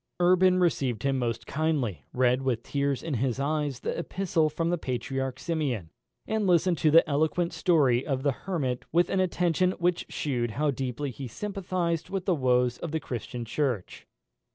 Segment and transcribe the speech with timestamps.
[0.19, 4.77] Urban received him most kindly; read, with tears in his eyes, the epistle from the
[4.79, 5.91] Patriarch Simeon,
[6.25, 10.71] and listened to the eloquent story of the Hermit with an attention which shewed how
[10.71, 14.07] deeply he sympathised with the woes of the Christian Church.